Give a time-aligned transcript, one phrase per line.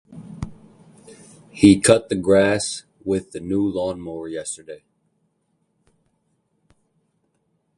[1.51, 4.83] He cut the grass with the new lawnmower yesterday.